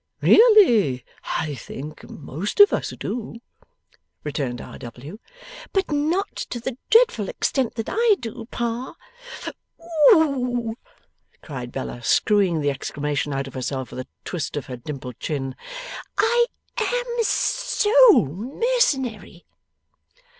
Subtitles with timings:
[0.19, 1.05] 'Really
[1.37, 3.35] I think most of us do,'
[4.23, 4.79] returned R.
[4.79, 5.19] W.
[5.73, 8.95] 'But not to the dreadful extent that I do, Pa.
[9.79, 10.75] O o!'
[11.43, 15.55] cried Bella, screwing the exclamation out of herself with a twist of her dimpled chin.
[16.17, 16.45] 'I
[16.79, 19.45] AM so mercenary!